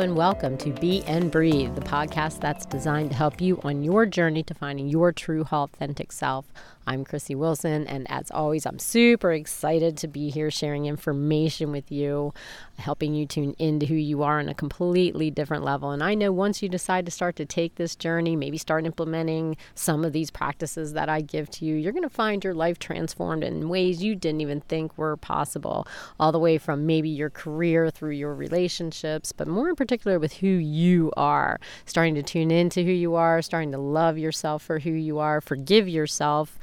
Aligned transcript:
And 0.00 0.16
welcome 0.16 0.56
to 0.58 0.70
Be 0.70 1.02
and 1.02 1.30
Breathe, 1.30 1.74
the 1.74 1.82
podcast 1.82 2.40
that's 2.40 2.64
designed 2.64 3.10
to 3.10 3.16
help 3.16 3.38
you 3.38 3.60
on 3.62 3.82
your 3.82 4.06
journey 4.06 4.42
to 4.44 4.54
finding 4.54 4.88
your 4.88 5.12
true, 5.12 5.44
authentic 5.52 6.10
self. 6.10 6.46
I'm 6.86 7.04
Chrissy 7.04 7.34
Wilson, 7.34 7.86
and 7.86 8.10
as 8.10 8.30
always, 8.30 8.64
I'm 8.64 8.78
super 8.78 9.30
excited 9.30 9.98
to 9.98 10.08
be 10.08 10.30
here 10.30 10.50
sharing 10.50 10.86
information 10.86 11.70
with 11.70 11.92
you, 11.92 12.32
helping 12.78 13.14
you 13.14 13.26
tune 13.26 13.54
into 13.58 13.84
who 13.84 13.94
you 13.94 14.22
are 14.22 14.40
on 14.40 14.48
a 14.48 14.54
completely 14.54 15.30
different 15.30 15.62
level. 15.62 15.90
And 15.90 16.02
I 16.02 16.14
know 16.14 16.32
once 16.32 16.62
you 16.62 16.68
decide 16.70 17.04
to 17.04 17.12
start 17.12 17.36
to 17.36 17.44
take 17.44 17.74
this 17.74 17.94
journey, 17.94 18.34
maybe 18.34 18.56
start 18.56 18.86
implementing 18.86 19.58
some 19.74 20.04
of 20.04 20.14
these 20.14 20.30
practices 20.30 20.94
that 20.94 21.10
I 21.10 21.20
give 21.20 21.50
to 21.50 21.66
you, 21.66 21.76
you're 21.76 21.92
going 21.92 22.02
to 22.02 22.08
find 22.08 22.42
your 22.42 22.54
life 22.54 22.78
transformed 22.78 23.44
in 23.44 23.68
ways 23.68 24.02
you 24.02 24.16
didn't 24.16 24.40
even 24.40 24.62
think 24.62 24.96
were 24.96 25.18
possible, 25.18 25.86
all 26.18 26.32
the 26.32 26.38
way 26.38 26.56
from 26.56 26.86
maybe 26.86 27.10
your 27.10 27.30
career 27.30 27.90
through 27.90 28.12
your 28.12 28.34
relationships, 28.34 29.32
but 29.32 29.46
more 29.46 29.68
in 29.68 29.76
particular 29.76 29.89
with 30.04 30.34
who 30.34 30.46
you 30.46 31.12
are, 31.16 31.58
starting 31.84 32.14
to 32.14 32.22
tune 32.22 32.50
into 32.50 32.82
who 32.82 32.90
you 32.90 33.14
are, 33.14 33.42
starting 33.42 33.72
to 33.72 33.78
love 33.78 34.18
yourself 34.18 34.62
for 34.62 34.78
who 34.78 34.90
you 34.90 35.18
are, 35.18 35.40
forgive 35.40 35.88
yourself 35.88 36.58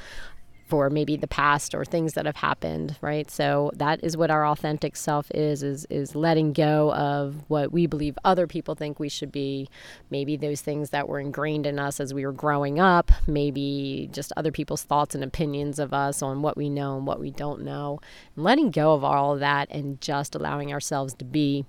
for 0.67 0.89
maybe 0.89 1.15
the 1.15 1.27
past 1.27 1.73
or 1.73 1.85
things 1.85 2.13
that 2.13 2.25
have 2.25 2.35
happened 2.35 2.97
right? 3.01 3.31
So 3.31 3.71
that 3.75 4.03
is 4.03 4.17
what 4.17 4.29
our 4.29 4.45
authentic 4.45 4.95
self 4.95 5.31
is 5.33 5.63
is 5.63 5.85
is 5.89 6.15
letting 6.15 6.53
go 6.53 6.93
of 6.93 7.43
what 7.47 7.71
we 7.71 7.87
believe 7.87 8.17
other 8.23 8.47
people 8.47 8.75
think 8.75 8.99
we 8.99 9.09
should 9.09 9.31
be. 9.31 9.69
Maybe 10.09 10.35
those 10.35 10.61
things 10.61 10.89
that 10.89 11.07
were 11.07 11.19
ingrained 11.19 11.65
in 11.65 11.79
us 11.79 11.99
as 11.99 12.13
we 12.13 12.25
were 12.25 12.33
growing 12.33 12.79
up 12.79 13.11
maybe 13.27 14.09
just 14.11 14.33
other 14.35 14.51
people's 14.51 14.83
thoughts 14.83 15.15
and 15.15 15.23
opinions 15.23 15.79
of 15.79 15.93
us 15.93 16.21
on 16.21 16.41
what 16.41 16.57
we 16.57 16.69
know 16.69 16.97
and 16.97 17.07
what 17.07 17.19
we 17.19 17.31
don't 17.31 17.61
know. 17.61 17.99
And 18.35 18.43
letting 18.43 18.71
go 18.71 18.93
of 18.93 19.03
all 19.03 19.33
of 19.33 19.39
that 19.39 19.69
and 19.71 20.01
just 20.01 20.35
allowing 20.35 20.73
ourselves 20.73 21.13
to 21.15 21.25
be 21.25 21.65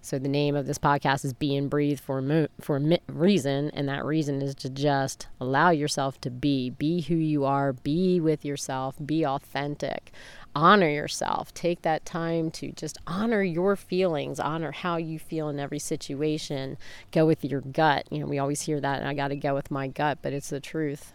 so 0.00 0.18
the 0.18 0.28
name 0.28 0.54
of 0.54 0.66
this 0.66 0.78
podcast 0.78 1.24
is 1.24 1.32
Be 1.32 1.56
and 1.56 1.68
Breathe 1.68 2.00
for 2.00 2.20
mo- 2.20 2.48
for 2.60 2.76
a 2.76 2.98
reason, 3.08 3.70
and 3.70 3.88
that 3.88 4.04
reason 4.04 4.42
is 4.42 4.54
to 4.56 4.70
just 4.70 5.26
allow 5.40 5.70
yourself 5.70 6.20
to 6.22 6.30
be, 6.30 6.70
be 6.70 7.00
who 7.02 7.14
you 7.14 7.44
are, 7.44 7.72
be 7.72 8.20
with 8.20 8.44
yourself, 8.44 8.96
be 9.04 9.24
authentic, 9.24 10.12
honor 10.54 10.88
yourself. 10.88 11.52
Take 11.54 11.82
that 11.82 12.04
time 12.04 12.50
to 12.52 12.72
just 12.72 12.98
honor 13.06 13.42
your 13.42 13.76
feelings, 13.76 14.40
honor 14.40 14.72
how 14.72 14.96
you 14.96 15.18
feel 15.18 15.48
in 15.48 15.58
every 15.58 15.78
situation. 15.78 16.76
Go 17.12 17.26
with 17.26 17.44
your 17.44 17.60
gut. 17.60 18.06
You 18.10 18.20
know, 18.20 18.26
we 18.26 18.38
always 18.38 18.62
hear 18.62 18.80
that, 18.80 19.00
and 19.00 19.08
I 19.08 19.14
got 19.14 19.28
to 19.28 19.36
go 19.36 19.54
with 19.54 19.70
my 19.70 19.88
gut, 19.88 20.18
but 20.22 20.32
it's 20.32 20.50
the 20.50 20.60
truth 20.60 21.12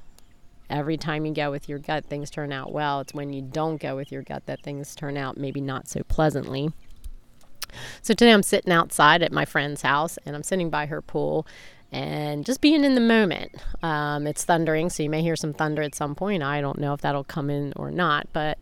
every 0.70 0.98
time 0.98 1.26
you 1.26 1.34
go 1.34 1.52
with 1.52 1.70
your 1.70 1.80
gut, 1.80 2.06
things 2.06 2.30
turn 2.30 2.52
out 2.52 2.72
well. 2.72 3.00
It's 3.02 3.14
when 3.14 3.32
you 3.34 3.42
don't 3.42 3.80
go 3.80 3.96
with 3.96 4.12
your 4.12 4.24
gut 4.24 4.46
that 4.48 4.62
things 4.62 4.96
turn 4.96 5.18
out 5.18 5.38
maybe 5.38 5.62
not 5.62 5.88
so 5.88 6.02
pleasantly. 6.04 6.72
So 8.02 8.14
today 8.14 8.32
I'm 8.32 8.44
sitting 8.44 8.74
outside 8.74 9.22
at 9.22 9.32
my 9.32 9.46
friend's 9.46 9.82
house 9.82 10.18
and 10.26 10.36
I'm 10.36 10.44
sitting 10.44 10.70
by 10.70 10.86
her 10.88 11.02
pool 11.02 11.46
and 11.92 12.46
just 12.46 12.60
being 12.60 12.84
in 12.84 12.96
the 12.96 13.02
moment. 13.02 13.52
Um, 13.84 14.26
it's 14.26 14.44
thundering, 14.44 14.90
so 14.90 15.04
you 15.04 15.10
may 15.10 15.22
hear 15.22 15.36
some 15.36 15.54
thunder 15.54 15.84
at 15.84 15.94
some 15.94 16.16
point. 16.16 16.42
I 16.42 16.60
don't 16.60 16.80
know 16.80 16.94
if 16.94 17.02
that'll 17.02 17.24
come 17.24 17.50
in 17.50 17.72
or 17.76 17.92
not, 17.92 18.28
but 18.34 18.58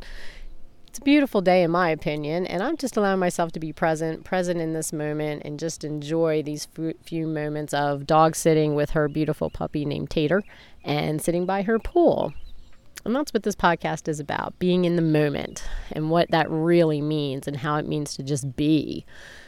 it's 0.88 1.00
a 1.00 1.04
beautiful 1.04 1.40
day 1.40 1.64
in 1.64 1.72
my 1.72 1.90
opinion, 1.90 2.46
and 2.46 2.62
I'm 2.62 2.76
just 2.76 2.98
allowing 2.98 3.22
myself 3.22 3.54
to 3.54 3.62
be 3.62 3.72
present, 3.72 4.26
present 4.26 4.60
in 4.60 4.74
this 4.74 4.92
moment, 4.92 5.44
and 5.46 5.58
just 5.58 5.86
enjoy 5.86 6.44
these 6.44 6.68
few 7.06 7.28
moments 7.28 7.74
of 7.74 8.06
dog 8.06 8.36
sitting 8.36 8.76
with 8.76 8.90
her 8.90 9.08
beautiful 9.08 9.50
puppy 9.50 9.86
named 9.86 10.10
Tater 10.10 10.44
and 10.84 11.22
sitting 11.22 11.46
by 11.46 11.62
her 11.62 11.80
pool. 11.80 12.34
And 13.06 13.16
that's 13.16 13.34
what 13.34 13.44
this 13.44 13.56
podcast 13.56 14.08
is 14.08 14.20
about 14.20 14.58
being 14.60 14.86
in 14.86 14.96
the 14.96 15.02
moment 15.02 15.64
and 15.92 16.10
what 16.10 16.30
that 16.32 16.50
really 16.50 17.02
means 17.02 17.48
and 17.48 17.58
how 17.58 17.78
it 17.78 17.88
means 17.88 18.16
to 18.16 18.24
just 18.24 18.56
be. 18.56 19.06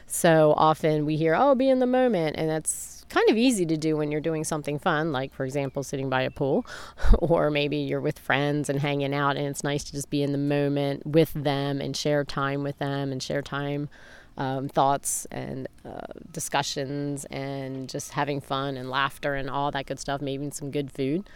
So 0.08 0.54
often 0.58 1.06
we 1.06 1.18
hear, 1.18 1.36
oh, 1.38 1.56
be 1.56 1.70
in 1.70 1.80
the 1.80 1.86
moment. 1.86 2.36
And 2.38 2.50
that's 2.50 3.06
kind 3.10 3.30
of 3.30 3.38
easy 3.38 3.66
to 3.68 3.78
do 3.78 3.96
when 3.96 4.12
you're 4.12 4.22
doing 4.22 4.44
something 4.44 4.80
fun, 4.80 5.12
like, 5.12 5.34
for 5.34 5.46
example, 5.46 5.84
sitting 5.84 6.10
by 6.10 6.24
a 6.24 6.32
pool, 6.32 6.66
or 7.20 7.52
maybe 7.52 7.78
you're 7.78 8.02
with 8.02 8.18
friends 8.18 8.70
and 8.70 8.80
hanging 8.80 9.14
out, 9.14 9.38
and 9.38 9.46
it's 9.48 9.64
nice 9.64 9.84
to 9.84 9.92
just 9.92 10.10
be 10.10 10.24
in 10.24 10.32
the 10.32 10.38
moment 10.38 11.06
with 11.06 11.32
them 11.34 11.80
and 11.80 11.96
share 11.96 12.24
time 12.24 12.64
with 12.64 12.78
them 12.80 13.12
and 13.12 13.22
share 13.22 13.42
time. 13.42 13.90
Um, 14.36 14.68
thoughts 14.68 15.28
and 15.30 15.68
uh, 15.86 16.08
discussions 16.32 17.24
and 17.26 17.88
just 17.88 18.14
having 18.14 18.42
fun 18.42 18.78
and 18.78 18.90
laughter 18.90 19.36
and 19.36 19.48
all 19.48 19.70
that 19.70 19.86
good 19.86 20.00
stuff, 20.00 20.22
maybe 20.22 20.50
some 20.50 20.72
good 20.72 20.92
food 20.92 21.30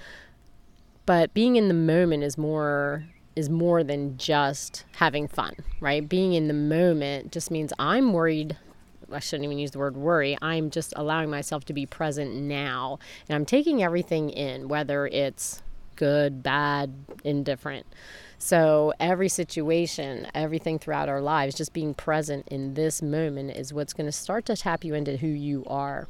but 1.08 1.34
being 1.34 1.56
in 1.56 1.70
the 1.70 1.74
moment 1.74 2.24
is 2.24 2.38
more 2.38 3.04
is 3.36 3.50
more 3.50 3.84
than 3.84 4.18
just 4.18 4.84
having 4.96 5.28
fun, 5.28 5.56
right? 5.80 6.08
Being 6.08 6.34
in 6.34 6.48
the 6.48 6.54
moment 6.56 7.32
just 7.32 7.50
means 7.50 7.72
I'm 7.80 8.12
worried. 8.12 8.58
I 9.12 9.20
shouldn't 9.20 9.46
even 9.46 9.60
use 9.60 9.72
the 9.72 9.80
word 9.80 9.96
worry. 9.96 10.38
I'm 10.42 10.70
just 10.70 10.92
allowing 10.96 11.30
myself 11.30 11.64
to 11.66 11.74
be 11.74 11.86
present 11.86 12.34
now. 12.36 12.98
And 13.30 13.36
I'm 13.36 13.46
taking 13.46 13.82
everything 13.84 14.32
in, 14.32 14.68
whether 14.68 15.06
it's 15.08 15.62
good, 15.96 16.42
bad, 16.42 16.94
indifferent. 17.24 17.86
So, 18.40 18.94
every 19.00 19.30
situation, 19.30 20.28
everything 20.34 20.78
throughout 20.80 21.08
our 21.08 21.22
lives, 21.22 21.56
just 21.56 21.74
being 21.74 21.94
present 21.94 22.48
in 22.50 22.74
this 22.74 23.02
moment 23.02 23.52
is 23.52 23.74
what's 23.74 23.94
going 23.94 24.08
to 24.08 24.12
start 24.12 24.46
to 24.48 24.58
tap 24.58 24.84
you 24.84 24.94
into 24.94 25.18
who 25.18 25.28
you 25.28 25.64
are. 25.68 26.08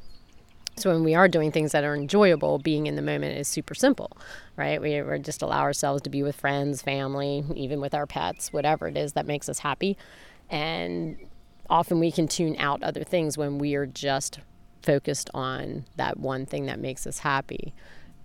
So 0.78 0.94
when 0.94 1.04
we 1.04 1.16
are 1.16 1.28
doing 1.28 1.52
things 1.52 1.72
that 1.72 1.84
are 1.84 1.96
enjoyable, 1.96 2.60
being 2.60 2.86
in 2.86 2.96
the 2.96 3.02
moment 3.02 3.36
is 3.38 3.48
super 3.48 3.74
simple, 3.74 4.12
right? 4.56 4.80
We, 4.80 5.02
we 5.02 5.20
just 5.20 5.42
allow 5.42 5.62
ourselves 5.62 6.04
to 6.04 6.10
be 6.10 6.22
with 6.22 6.36
friends, 6.36 6.84
family, 6.84 7.44
even 7.56 7.82
with 7.82 7.96
our 7.96 8.06
pets, 8.06 8.54
whatever 8.54 8.88
it 8.88 8.96
is 8.96 9.14
that 9.14 9.26
makes 9.26 9.50
us 9.50 9.60
happy. 9.60 9.98
And 10.52 11.18
often 11.68 12.00
we 12.00 12.12
can 12.12 12.28
tune 12.28 12.56
out 12.60 12.84
other 12.84 13.04
things 13.04 13.40
when 13.40 13.58
we 13.58 13.74
are 13.74 13.88
just 13.88 14.40
focused 14.84 15.32
on 15.34 15.86
that 15.96 16.20
one 16.20 16.46
thing 16.46 16.68
that 16.68 16.80
makes 16.80 17.08
us 17.08 17.20
happy. 17.20 17.74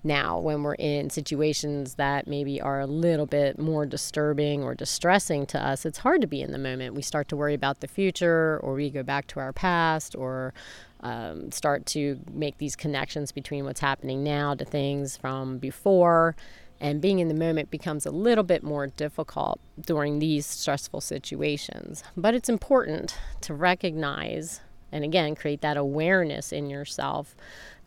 Now, 0.04 0.40
when 0.40 0.64
we're 0.64 0.74
in 0.74 1.10
situations 1.10 1.94
that 1.94 2.26
maybe 2.26 2.60
are 2.60 2.80
a 2.80 2.86
little 2.86 3.26
bit 3.26 3.58
more 3.58 3.86
disturbing 3.86 4.64
or 4.64 4.74
distressing 4.74 5.46
to 5.46 5.64
us, 5.64 5.86
it's 5.86 5.98
hard 5.98 6.20
to 6.22 6.26
be 6.26 6.42
in 6.42 6.50
the 6.50 6.58
moment. 6.58 6.94
We 6.94 7.02
start 7.02 7.28
to 7.28 7.36
worry 7.36 7.54
about 7.54 7.80
the 7.80 7.86
future, 7.86 8.58
or 8.64 8.74
we 8.74 8.90
go 8.90 9.04
back 9.04 9.28
to 9.28 9.40
our 9.40 9.52
past, 9.52 10.16
or 10.16 10.54
um, 11.00 11.52
start 11.52 11.86
to 11.86 12.18
make 12.32 12.58
these 12.58 12.74
connections 12.74 13.30
between 13.30 13.64
what's 13.64 13.80
happening 13.80 14.24
now 14.24 14.54
to 14.54 14.64
things 14.64 15.16
from 15.16 15.58
before. 15.58 16.34
And 16.80 17.00
being 17.00 17.20
in 17.20 17.28
the 17.28 17.34
moment 17.34 17.70
becomes 17.70 18.04
a 18.04 18.10
little 18.10 18.42
bit 18.42 18.64
more 18.64 18.88
difficult 18.88 19.60
during 19.80 20.18
these 20.18 20.46
stressful 20.46 21.00
situations. 21.00 22.02
But 22.16 22.34
it's 22.34 22.48
important 22.48 23.16
to 23.42 23.54
recognize 23.54 24.62
and 24.90 25.04
again 25.04 25.34
create 25.34 25.62
that 25.62 25.76
awareness 25.76 26.52
in 26.52 26.68
yourself 26.68 27.34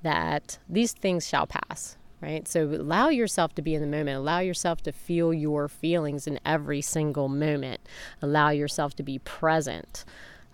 that 0.01 0.57
these 0.67 0.93
things 0.93 1.27
shall 1.27 1.45
pass 1.45 1.97
right? 2.21 2.47
So 2.47 2.63
allow 2.65 3.09
yourself 3.09 3.53
to 3.55 3.61
be 3.61 3.75
in 3.75 3.81
the 3.81 3.87
moment. 3.87 4.17
Allow 4.17 4.39
yourself 4.39 4.81
to 4.83 4.91
feel 4.91 5.33
your 5.33 5.67
feelings 5.67 6.27
in 6.27 6.39
every 6.45 6.81
single 6.81 7.29
moment. 7.29 7.81
Allow 8.21 8.49
yourself 8.49 8.95
to 8.95 9.03
be 9.03 9.19
present. 9.19 10.05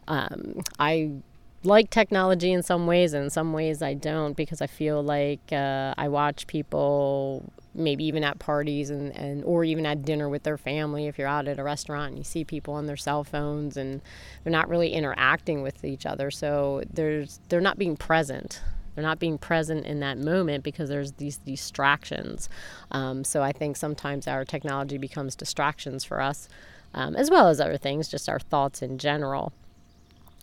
Um, 0.07 0.61
I 0.79 1.11
like 1.63 1.89
technology 1.89 2.51
in 2.51 2.63
some 2.63 2.87
ways, 2.87 3.13
and 3.13 3.25
in 3.25 3.29
some 3.29 3.53
ways 3.53 3.81
I 3.81 3.93
don't 3.93 4.35
because 4.35 4.61
I 4.61 4.67
feel 4.67 5.03
like 5.03 5.51
uh, 5.51 5.93
I 5.97 6.07
watch 6.07 6.47
people 6.47 7.51
maybe 7.73 8.03
even 8.03 8.23
at 8.23 8.39
parties 8.39 8.89
and, 8.89 9.15
and 9.15 9.43
or 9.45 9.63
even 9.63 9.85
at 9.85 10.03
dinner 10.03 10.27
with 10.27 10.43
their 10.43 10.57
family 10.57 11.07
if 11.07 11.17
you're 11.17 11.27
out 11.27 11.47
at 11.47 11.57
a 11.57 11.63
restaurant 11.63 12.09
and 12.09 12.17
you 12.17 12.23
see 12.23 12.43
people 12.43 12.73
on 12.73 12.85
their 12.85 12.97
cell 12.97 13.23
phones 13.23 13.77
and 13.77 14.01
they're 14.43 14.51
not 14.51 14.67
really 14.67 14.91
interacting 14.91 15.61
with 15.61 15.85
each 15.85 16.05
other 16.05 16.29
so 16.29 16.83
there's 16.91 17.39
they're 17.47 17.61
not 17.61 17.77
being 17.77 17.95
present 17.95 18.61
they're 18.93 19.03
not 19.03 19.19
being 19.19 19.37
present 19.37 19.85
in 19.85 19.99
that 20.01 20.17
moment 20.17 20.63
because 20.63 20.89
there's 20.89 21.13
these 21.13 21.37
distractions. 21.37 22.49
Um, 22.91 23.23
so 23.23 23.41
i 23.41 23.51
think 23.51 23.77
sometimes 23.77 24.27
our 24.27 24.45
technology 24.45 24.97
becomes 24.97 25.35
distractions 25.35 26.03
for 26.03 26.21
us 26.21 26.47
um, 26.93 27.15
as 27.15 27.29
well 27.29 27.47
as 27.47 27.59
other 27.59 27.77
things 27.77 28.07
just 28.07 28.29
our 28.29 28.39
thoughts 28.39 28.81
in 28.81 28.97
general. 28.97 29.53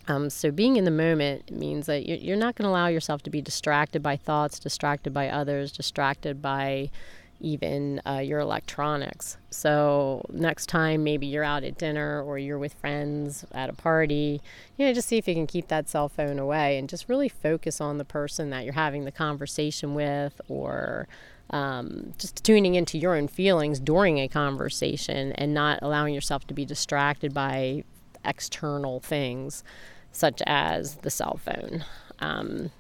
Um, 0.07 0.31
so 0.31 0.51
being 0.51 0.77
in 0.77 0.85
the 0.85 0.91
moment 0.91 1.51
means 1.51 1.85
that 1.87 2.07
you're 2.07 2.37
not 2.37 2.55
going 2.55 2.65
to 2.65 2.71
allow 2.71 2.87
yourself 2.87 3.23
to 3.25 3.31
be 3.31 3.43
distracted 3.43 4.03
by 4.03 4.17
thoughts, 4.17 4.59
distracted 4.59 5.13
by 5.13 5.29
others, 5.29 5.71
distracted 5.71 6.41
by 6.41 6.91
even 7.41 8.01
uh, 8.07 8.19
your 8.19 8.41
electronics. 8.41 9.37
So 9.51 10.25
next 10.31 10.67
time 10.67 11.05
maybe 11.05 11.27
you're 11.27 11.45
out 11.45 11.65
at 11.65 11.79
dinner 11.79 12.23
or 12.23 12.39
you're 12.39 12.59
with 12.59 12.75
friends 12.75 13.45
at 13.53 13.71
a 13.71 13.73
party, 13.73 14.41
you 14.77 14.87
know, 14.87 14.93
just 14.93 15.09
see 15.09 15.19
if 15.19 15.29
you 15.29 15.35
can 15.35 15.47
keep 15.47 15.69
that 15.69 15.89
cell 15.89 16.09
phone 16.09 16.39
away 16.39 16.79
and 16.79 16.89
just 16.89 17.09
really 17.09 17.29
focus 17.29 17.81
on 17.81 17.99
the 17.99 18.05
person 18.05 18.51
that 18.51 18.65
you're 18.65 18.75
having 18.75 19.05
the 19.05 19.13
conversation 19.13 19.95
with 19.95 20.41
or 20.49 21.09
um, 21.51 22.13
just 22.19 22.45
tuning 22.45 22.75
into 22.75 22.99
your 22.99 23.17
own 23.17 23.29
feelings 23.29 23.81
during 23.81 24.19
a 24.19 24.29
conversation 24.29 25.33
and 25.33 25.55
not 25.55 25.79
allowing 25.81 26.15
yourself 26.15 26.47
to 26.49 26.55
be 26.55 26.65
distracted 26.65 27.33
by 27.33 27.85
external 28.25 29.01
things 29.01 29.65
such 30.13 30.43
as 30.47 30.97
the 30.97 31.11
cell 31.11 31.39
phone. 31.43 31.85
Um, 32.19 32.71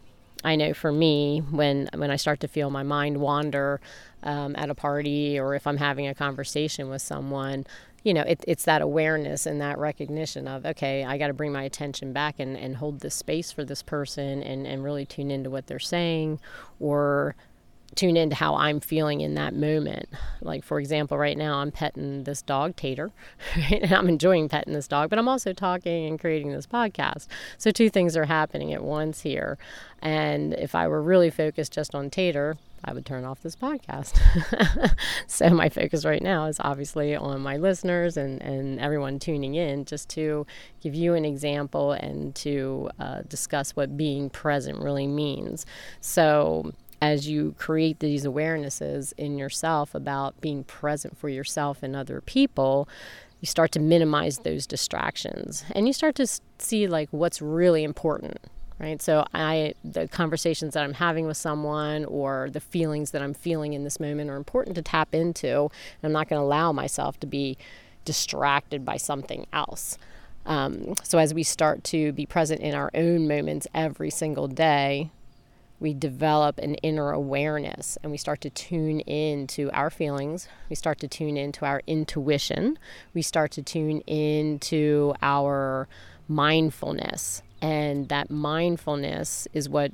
I 0.48 0.56
know 0.56 0.72
for 0.72 0.90
me, 0.90 1.40
when 1.50 1.90
when 1.94 2.10
I 2.10 2.16
start 2.16 2.40
to 2.40 2.48
feel 2.48 2.70
my 2.70 2.82
mind 2.82 3.18
wander 3.18 3.80
um, 4.22 4.56
at 4.56 4.70
a 4.70 4.74
party 4.74 5.38
or 5.38 5.54
if 5.54 5.66
I'm 5.66 5.76
having 5.76 6.06
a 6.08 6.14
conversation 6.14 6.88
with 6.88 7.02
someone, 7.02 7.66
you 8.02 8.14
know, 8.14 8.22
it, 8.22 8.44
it's 8.48 8.64
that 8.64 8.80
awareness 8.80 9.44
and 9.44 9.60
that 9.60 9.76
recognition 9.78 10.48
of, 10.48 10.64
okay, 10.64 11.04
I 11.04 11.18
got 11.18 11.26
to 11.26 11.34
bring 11.34 11.52
my 11.52 11.64
attention 11.64 12.14
back 12.14 12.40
and, 12.40 12.56
and 12.56 12.76
hold 12.76 13.00
this 13.00 13.14
space 13.14 13.52
for 13.52 13.62
this 13.62 13.82
person 13.82 14.42
and, 14.42 14.66
and 14.66 14.82
really 14.82 15.04
tune 15.04 15.30
into 15.30 15.50
what 15.50 15.66
they're 15.66 15.78
saying 15.78 16.40
or 16.80 17.36
tune 17.98 18.16
into 18.16 18.36
how 18.36 18.54
I'm 18.54 18.78
feeling 18.78 19.20
in 19.20 19.34
that 19.34 19.54
moment. 19.54 20.08
Like, 20.40 20.62
for 20.62 20.78
example, 20.78 21.18
right 21.18 21.36
now 21.36 21.56
I'm 21.56 21.72
petting 21.72 22.22
this 22.24 22.42
dog, 22.42 22.76
Tater, 22.76 23.10
right? 23.56 23.82
and 23.82 23.92
I'm 23.92 24.08
enjoying 24.08 24.48
petting 24.48 24.72
this 24.72 24.86
dog, 24.86 25.10
but 25.10 25.18
I'm 25.18 25.28
also 25.28 25.52
talking 25.52 26.06
and 26.06 26.18
creating 26.18 26.52
this 26.52 26.66
podcast. 26.66 27.26
So, 27.58 27.70
two 27.72 27.90
things 27.90 28.16
are 28.16 28.26
happening 28.26 28.72
at 28.72 28.84
once 28.84 29.22
here. 29.22 29.58
And 30.00 30.54
if 30.54 30.76
I 30.76 30.86
were 30.86 31.02
really 31.02 31.28
focused 31.30 31.72
just 31.72 31.92
on 31.92 32.08
Tater, 32.08 32.56
I 32.84 32.92
would 32.92 33.04
turn 33.04 33.24
off 33.24 33.42
this 33.42 33.56
podcast. 33.56 34.16
so 35.26 35.50
my 35.50 35.68
focus 35.68 36.04
right 36.04 36.22
now 36.22 36.44
is 36.44 36.60
obviously 36.60 37.16
on 37.16 37.40
my 37.40 37.56
listeners 37.56 38.16
and, 38.16 38.40
and 38.40 38.78
everyone 38.78 39.18
tuning 39.18 39.56
in 39.56 39.84
just 39.84 40.08
to 40.10 40.46
give 40.80 40.94
you 40.94 41.14
an 41.14 41.24
example 41.24 41.90
and 41.90 42.36
to 42.36 42.88
uh, 43.00 43.22
discuss 43.28 43.72
what 43.72 43.96
being 43.96 44.30
present 44.30 44.78
really 44.78 45.08
means. 45.08 45.66
So 46.00 46.72
as 47.00 47.28
you 47.28 47.54
create 47.58 48.00
these 48.00 48.24
awarenesses 48.24 49.12
in 49.16 49.38
yourself 49.38 49.94
about 49.94 50.40
being 50.40 50.64
present 50.64 51.16
for 51.16 51.28
yourself 51.28 51.82
and 51.82 51.94
other 51.94 52.20
people, 52.20 52.88
you 53.40 53.46
start 53.46 53.72
to 53.72 53.80
minimize 53.80 54.38
those 54.38 54.66
distractions 54.66 55.64
and 55.72 55.86
you 55.86 55.92
start 55.92 56.14
to 56.16 56.26
see 56.58 56.86
like 56.86 57.08
what's 57.10 57.40
really 57.40 57.84
important 57.84 58.38
right? 58.80 59.02
So 59.02 59.24
i 59.34 59.74
the 59.82 60.06
conversations 60.06 60.74
that 60.74 60.84
i'm 60.84 60.94
having 60.94 61.26
with 61.26 61.36
someone 61.36 62.04
or 62.04 62.48
the 62.52 62.60
feelings 62.60 63.10
that 63.10 63.22
i'm 63.22 63.34
feeling 63.34 63.72
in 63.72 63.82
this 63.82 63.98
moment 63.98 64.30
are 64.30 64.36
important 64.36 64.76
to 64.76 64.82
tap 64.82 65.12
into 65.16 65.68
i'm 66.04 66.12
not 66.12 66.28
going 66.28 66.38
to 66.38 66.44
allow 66.44 66.70
myself 66.70 67.18
to 67.18 67.26
be 67.26 67.58
distracted 68.08 68.86
by 68.86 68.96
something 68.96 69.46
else. 69.52 69.98
Um, 70.46 70.94
so 71.02 71.18
as 71.18 71.34
we 71.34 71.42
start 71.42 71.84
to 71.84 72.10
be 72.12 72.24
present 72.24 72.62
in 72.62 72.74
our 72.74 72.90
own 72.94 73.28
moments 73.28 73.66
every 73.74 74.08
single 74.08 74.48
day 74.48 75.10
we 75.80 75.94
develop 75.94 76.58
an 76.58 76.74
inner 76.76 77.12
awareness 77.12 77.98
and 78.02 78.10
we 78.10 78.18
start 78.18 78.40
to 78.40 78.50
tune 78.50 79.00
in 79.00 79.46
to 79.48 79.70
our 79.70 79.90
feelings. 79.90 80.48
We 80.68 80.76
start 80.76 80.98
to 81.00 81.08
tune 81.08 81.36
into 81.36 81.64
our 81.64 81.82
intuition. 81.86 82.78
We 83.14 83.22
start 83.22 83.52
to 83.52 83.62
tune 83.62 84.00
into 84.02 85.14
our 85.22 85.88
mindfulness. 86.26 87.42
And 87.60 88.08
that 88.08 88.30
mindfulness 88.30 89.46
is 89.52 89.68
what 89.68 89.92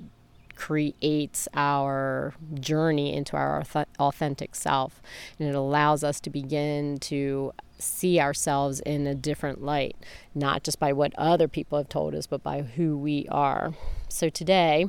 creates 0.57 1.49
our 1.55 2.33
journey 2.55 3.15
into 3.15 3.37
our 3.37 3.63
authentic 3.99 4.55
self. 4.55 5.03
And 5.39 5.49
it 5.49 5.55
allows 5.55 6.03
us 6.03 6.21
to 6.21 6.31
begin 6.31 6.99
to 7.01 7.53
see 7.79 8.21
ourselves 8.21 8.81
in 8.81 9.07
a 9.07 9.15
different 9.15 9.63
light, 9.63 9.97
not 10.35 10.63
just 10.63 10.79
by 10.79 10.93
what 10.93 11.13
other 11.19 11.49
people 11.49 11.77
have 11.77 11.89
told 11.89 12.15
us, 12.15 12.27
but 12.27 12.43
by 12.43 12.63
who 12.63 12.97
we 12.97 13.27
are. 13.31 13.75
So 14.09 14.29
today, 14.29 14.87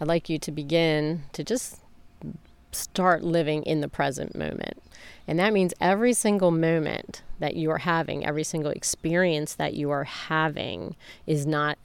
I'd 0.00 0.08
like 0.08 0.28
you 0.28 0.38
to 0.38 0.50
begin 0.50 1.24
to 1.32 1.44
just 1.44 1.80
start 2.72 3.22
living 3.22 3.62
in 3.64 3.80
the 3.80 3.88
present 3.88 4.36
moment. 4.36 4.82
And 5.26 5.38
that 5.38 5.52
means 5.52 5.74
every 5.80 6.12
single 6.12 6.50
moment 6.50 7.22
that 7.38 7.56
you 7.56 7.70
are 7.70 7.78
having, 7.78 8.24
every 8.24 8.44
single 8.44 8.70
experience 8.70 9.54
that 9.54 9.74
you 9.74 9.90
are 9.90 10.04
having 10.04 10.96
is 11.26 11.46
not 11.46 11.78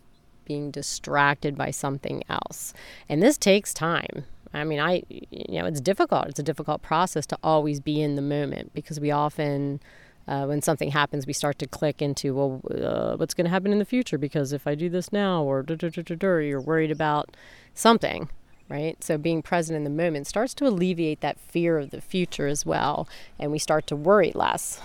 being 0.45 0.71
distracted 0.71 1.57
by 1.57 1.71
something 1.71 2.23
else. 2.29 2.73
And 3.09 3.21
this 3.21 3.37
takes 3.37 3.73
time. 3.73 4.25
I 4.53 4.63
mean, 4.63 4.79
I, 4.79 5.03
you 5.09 5.59
know, 5.59 5.65
it's 5.65 5.81
difficult. 5.81 6.27
It's 6.27 6.39
a 6.39 6.43
difficult 6.43 6.81
process 6.81 7.25
to 7.27 7.37
always 7.43 7.79
be 7.79 8.01
in 8.01 8.15
the 8.15 8.21
moment 8.21 8.73
because 8.73 8.99
we 8.99 9.11
often, 9.11 9.81
uh, 10.27 10.45
when 10.45 10.61
something 10.61 10.91
happens, 10.91 11.27
we 11.27 11.33
start 11.33 11.59
to 11.59 11.67
click 11.67 12.01
into, 12.01 12.33
well, 12.33 12.61
uh, 12.71 13.15
what's 13.17 13.33
going 13.33 13.45
to 13.45 13.51
happen 13.51 13.71
in 13.71 13.79
the 13.79 13.85
future? 13.85 14.17
Because 14.17 14.53
if 14.53 14.65
I 14.65 14.75
do 14.75 14.89
this 14.89 15.13
now, 15.13 15.43
or 15.43 15.63
you're 15.63 16.61
worried 16.61 16.91
about 16.91 17.35
something, 17.73 18.29
right? 18.69 19.03
So 19.03 19.17
being 19.17 19.41
present 19.41 19.77
in 19.77 19.83
the 19.83 19.89
moment 19.89 20.27
starts 20.27 20.53
to 20.55 20.67
alleviate 20.67 21.21
that 21.21 21.39
fear 21.39 21.77
of 21.77 21.91
the 21.91 22.01
future 22.01 22.47
as 22.47 22.65
well, 22.65 23.07
and 23.39 23.51
we 23.51 23.59
start 23.59 23.85
to 23.87 23.95
worry 23.95 24.31
less. 24.33 24.81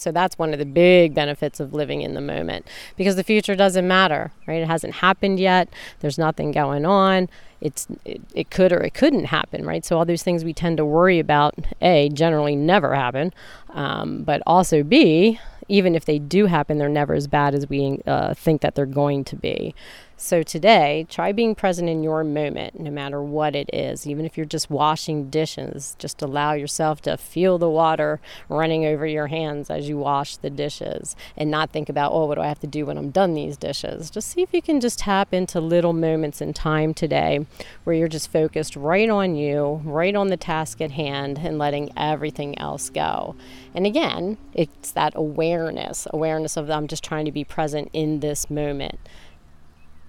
So 0.00 0.12
that's 0.12 0.38
one 0.38 0.52
of 0.52 0.58
the 0.58 0.64
big 0.66 1.14
benefits 1.14 1.60
of 1.60 1.72
living 1.72 2.02
in 2.02 2.14
the 2.14 2.20
moment 2.20 2.66
because 2.96 3.16
the 3.16 3.24
future 3.24 3.54
doesn't 3.54 3.86
matter, 3.86 4.32
right? 4.46 4.62
It 4.62 4.66
hasn't 4.66 4.94
happened 4.94 5.38
yet. 5.38 5.68
There's 6.00 6.18
nothing 6.18 6.52
going 6.52 6.84
on. 6.84 7.28
It's 7.60 7.86
it, 8.04 8.20
it 8.34 8.50
could 8.50 8.72
or 8.72 8.80
it 8.80 8.94
couldn't 8.94 9.26
happen, 9.26 9.66
right? 9.66 9.84
So 9.84 9.98
all 9.98 10.04
those 10.04 10.22
things 10.22 10.44
we 10.44 10.54
tend 10.54 10.78
to 10.78 10.84
worry 10.84 11.18
about, 11.18 11.54
a 11.82 12.08
generally 12.08 12.56
never 12.56 12.94
happen, 12.94 13.32
um, 13.70 14.22
but 14.22 14.42
also 14.46 14.82
b 14.82 15.38
even 15.70 15.94
if 15.94 16.04
they 16.04 16.18
do 16.18 16.46
happen, 16.46 16.78
they're 16.78 16.88
never 16.88 17.14
as 17.14 17.28
bad 17.28 17.54
as 17.54 17.68
we 17.68 18.00
uh, 18.04 18.34
think 18.34 18.60
that 18.60 18.74
they're 18.74 18.86
going 18.86 19.22
to 19.22 19.36
be. 19.36 19.72
So 20.22 20.42
today, 20.42 21.06
try 21.08 21.32
being 21.32 21.54
present 21.54 21.88
in 21.88 22.02
your 22.02 22.22
moment, 22.24 22.78
no 22.78 22.90
matter 22.90 23.22
what 23.22 23.56
it 23.56 23.70
is. 23.72 24.06
Even 24.06 24.26
if 24.26 24.36
you're 24.36 24.44
just 24.44 24.68
washing 24.68 25.30
dishes, 25.30 25.96
just 25.98 26.20
allow 26.20 26.52
yourself 26.52 27.00
to 27.02 27.16
feel 27.16 27.56
the 27.56 27.70
water 27.70 28.20
running 28.50 28.84
over 28.84 29.06
your 29.06 29.28
hands 29.28 29.70
as 29.70 29.88
you 29.88 29.96
wash 29.96 30.36
the 30.36 30.50
dishes 30.50 31.16
and 31.38 31.50
not 31.50 31.70
think 31.70 31.88
about, 31.88 32.12
oh, 32.12 32.26
what 32.26 32.34
do 32.34 32.42
I 32.42 32.48
have 32.48 32.60
to 32.60 32.66
do 32.66 32.84
when 32.84 32.98
I'm 32.98 33.08
done 33.08 33.32
these 33.32 33.56
dishes? 33.56 34.10
Just 34.10 34.28
see 34.28 34.42
if 34.42 34.52
you 34.52 34.60
can 34.60 34.78
just 34.78 34.98
tap 34.98 35.32
into 35.32 35.58
little 35.58 35.94
moments 35.94 36.42
in 36.42 36.52
time 36.52 36.92
today 36.92 37.46
where 37.84 37.96
you're 37.96 38.06
just 38.06 38.30
focused 38.30 38.76
right 38.76 39.08
on 39.08 39.36
you, 39.36 39.80
right 39.84 40.14
on 40.14 40.28
the 40.28 40.36
task 40.36 40.82
at 40.82 40.90
hand, 40.90 41.38
and 41.38 41.56
letting 41.56 41.92
everything 41.96 42.58
else 42.58 42.90
go. 42.90 43.36
And 43.74 43.86
again, 43.86 44.36
it's 44.52 44.92
that 44.92 45.14
awareness 45.16 46.06
awareness 46.10 46.58
of 46.58 46.68
I'm 46.68 46.88
just 46.88 47.02
trying 47.02 47.24
to 47.24 47.32
be 47.32 47.42
present 47.42 47.88
in 47.94 48.20
this 48.20 48.50
moment 48.50 49.00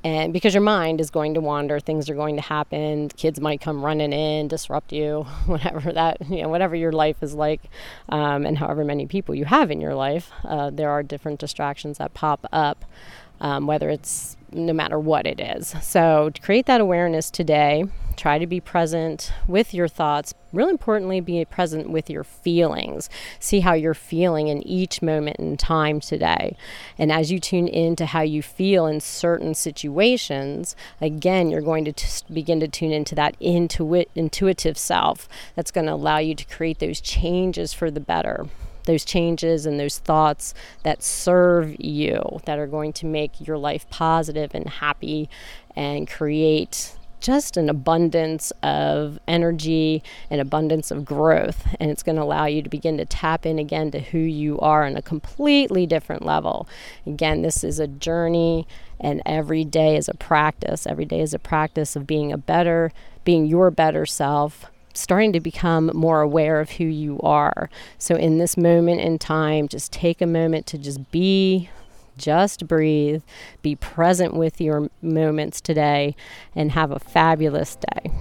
and 0.04 0.34
because 0.34 0.54
your 0.54 0.64
mind 0.64 1.00
is 1.00 1.10
going 1.10 1.34
to 1.34 1.42
wander 1.42 1.80
things 1.80 2.10
are 2.10 2.16
going 2.16 2.36
to 2.36 2.42
happen 2.42 3.10
kids 3.10 3.40
might 3.40 3.62
come 3.62 3.84
running 3.84 4.14
in 4.14 4.48
disrupt 4.48 4.92
you 4.92 5.24
whatever 5.46 5.92
that 5.92 6.18
you 6.30 6.42
know 6.42 6.50
whatever 6.50 6.76
your 6.76 6.92
life 6.92 7.22
is 7.22 7.34
like 7.34 7.62
um, 8.10 8.46
and 8.46 8.58
however 8.58 8.84
many 8.84 9.06
people 9.06 9.36
you 9.36 9.46
have 9.46 9.72
in 9.72 9.80
your 9.82 9.96
life 9.96 10.32
uh, 10.46 10.70
there 10.70 10.90
are 10.90 11.04
different 11.04 11.40
distractions 11.40 11.98
that 11.98 12.14
pop 12.14 12.46
up 12.52 12.86
um, 13.42 13.66
whether 13.66 13.90
it's 13.90 14.38
no 14.52 14.74
matter 14.74 15.00
what 15.00 15.26
it 15.26 15.40
is. 15.40 15.74
So, 15.82 16.30
to 16.30 16.42
create 16.42 16.66
that 16.68 16.82
awareness 16.82 17.32
today, 17.32 17.86
try 18.16 18.38
to 18.38 18.48
be 18.48 18.60
present 18.60 19.32
with 19.48 19.74
your 19.74 19.88
thoughts. 19.88 20.34
Real 20.54 20.70
importantly, 20.70 21.22
be 21.22 21.44
present 21.46 21.90
with 21.90 22.10
your 22.10 22.24
feelings. 22.24 23.10
See 23.40 23.62
how 23.62 23.74
you're 23.74 23.94
feeling 23.94 24.48
in 24.48 24.66
each 24.68 25.02
moment 25.02 25.38
in 25.38 25.58
time 25.58 26.00
today. 26.00 26.56
And 26.98 27.12
as 27.12 27.32
you 27.32 27.40
tune 27.40 27.68
into 27.68 28.06
how 28.06 28.22
you 28.22 28.42
feel 28.42 28.86
in 28.86 29.00
certain 29.00 29.54
situations, 29.54 30.76
again, 31.00 31.50
you're 31.50 31.62
going 31.62 31.86
to 31.86 31.94
t- 31.94 32.34
begin 32.34 32.60
to 32.60 32.68
tune 32.68 32.92
into 32.92 33.16
that 33.16 33.40
intuit- 33.40 34.10
intuitive 34.16 34.78
self 34.78 35.30
that's 35.56 35.72
going 35.72 35.88
to 35.88 35.94
allow 35.94 36.18
you 36.18 36.36
to 36.36 36.46
create 36.46 36.80
those 36.80 37.02
changes 37.02 37.74
for 37.74 37.90
the 37.90 38.00
better 38.00 38.48
those 38.86 39.06
changes 39.06 39.66
and 39.66 39.80
those 39.80 40.00
thoughts 40.00 40.54
that 40.84 41.04
serve 41.04 41.76
you, 41.80 42.40
that 42.46 42.58
are 42.58 42.68
going 42.68 42.92
to 42.94 43.06
make 43.06 43.46
your 43.46 43.58
life 43.58 43.88
positive 43.90 44.56
and 44.56 44.68
happy 44.68 45.30
and 45.76 46.10
create 46.10 46.96
just 47.22 47.56
an 47.56 47.70
abundance 47.70 48.52
of 48.64 49.20
energy 49.28 50.04
and 50.30 50.42
abundance 50.42 50.92
of 50.92 51.06
growth. 51.06 51.68
And 51.80 51.90
it's 51.90 52.04
going 52.04 52.18
to 52.18 52.24
allow 52.24 52.46
you 52.46 52.62
to 52.62 52.70
begin 52.70 52.98
to 52.98 53.06
tap 53.06 53.46
in 53.46 53.60
again 53.60 53.92
to 53.92 54.00
who 54.00 54.18
you 54.18 54.60
are 54.60 54.86
on 54.86 54.98
a 54.98 55.02
completely 55.02 55.86
different 55.86 56.26
level. 56.26 56.68
Again, 57.06 57.42
this 57.44 57.64
is 57.64 57.80
a 57.80 57.88
journey, 57.88 58.68
and 59.00 59.22
every 59.26 59.64
day 59.64 59.96
is 59.96 60.10
a 60.10 60.14
practice. 60.14 60.86
Every 60.86 61.06
day 61.06 61.22
is 61.22 61.34
a 61.34 61.40
practice 61.40 61.96
of 61.96 62.06
being 62.06 62.32
a 62.32 62.38
better, 62.38 62.92
being 63.24 63.46
your 63.46 63.72
better 63.72 64.06
self, 64.06 64.66
starting 64.94 65.32
to 65.34 65.40
become 65.40 65.92
more 65.94 66.22
aware 66.22 66.60
of 66.60 66.72
who 66.72 66.86
you 66.86 67.20
are. 67.22 67.70
So, 67.98 68.16
in 68.16 68.38
this 68.38 68.58
moment 68.58 69.02
in 69.02 69.20
time, 69.20 69.68
just 69.68 69.92
take 69.92 70.22
a 70.22 70.28
moment 70.28 70.66
to 70.68 70.78
just 70.78 71.12
be, 71.12 71.70
just 72.22 72.68
breathe, 72.68 73.24
be 73.62 73.76
present 73.76 74.34
with 74.34 74.62
your 74.62 74.90
moments 75.02 75.60
today, 75.60 76.16
and 76.56 76.72
have 76.72 76.92
a 76.92 77.00
fabulous 77.00 77.76
day. 77.76 78.12